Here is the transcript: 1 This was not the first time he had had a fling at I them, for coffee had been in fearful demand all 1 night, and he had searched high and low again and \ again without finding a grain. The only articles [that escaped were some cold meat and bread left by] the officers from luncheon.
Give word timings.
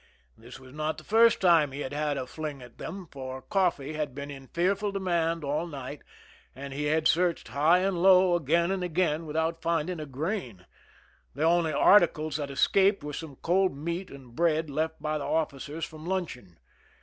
1 0.35 0.43
This 0.45 0.59
was 0.59 0.73
not 0.73 0.97
the 0.97 1.03
first 1.03 1.39
time 1.39 1.71
he 1.71 1.81
had 1.81 1.93
had 1.93 2.17
a 2.17 2.25
fling 2.25 2.59
at 2.63 2.71
I 2.71 2.75
them, 2.77 3.07
for 3.11 3.39
coffee 3.43 3.93
had 3.93 4.15
been 4.15 4.31
in 4.31 4.47
fearful 4.47 4.91
demand 4.91 5.43
all 5.43 5.65
1 5.65 5.69
night, 5.69 6.01
and 6.55 6.73
he 6.73 6.85
had 6.85 7.07
searched 7.07 7.49
high 7.49 7.81
and 7.83 8.01
low 8.01 8.33
again 8.35 8.71
and 8.71 8.83
\ 8.83 8.83
again 8.83 9.27
without 9.27 9.61
finding 9.61 9.99
a 9.99 10.07
grain. 10.07 10.65
The 11.35 11.43
only 11.43 11.71
articles 11.71 12.37
[that 12.37 12.49
escaped 12.49 13.03
were 13.03 13.13
some 13.13 13.35
cold 13.43 13.77
meat 13.77 14.09
and 14.09 14.35
bread 14.35 14.71
left 14.71 14.99
by] 14.99 15.19
the 15.19 15.25
officers 15.25 15.85
from 15.85 16.07
luncheon. 16.07 16.57